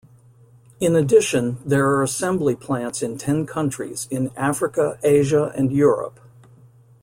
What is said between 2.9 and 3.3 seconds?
in